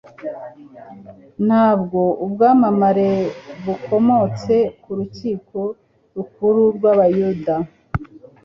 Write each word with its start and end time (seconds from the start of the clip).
Ntabwo 1.47 1.99
ubwamamare 2.25 3.11
bukomotse 3.65 4.55
ku 4.81 4.89
Rukiko 4.97 5.59
Rukuru 6.15 6.61
rw’Abayuda 6.75 7.55